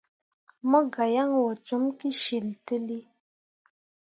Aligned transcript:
Mo 0.69 0.79
gah 0.93 1.09
yan 1.13 1.29
wo 1.39 1.45
com 1.67 1.83
kǝsyiltǝlli. 1.99 2.99